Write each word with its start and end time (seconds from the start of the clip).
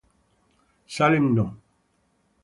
Salem 0.87 1.27
No. 1.35 1.45